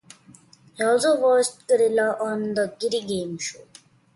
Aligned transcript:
He 0.73 0.83
also 0.83 1.15
voiced 1.15 1.67
Gorilla 1.67 2.17
on 2.19 2.55
"The 2.55 2.75
Giddy 2.79 3.05
Game 3.05 3.37
Show". 3.37 3.67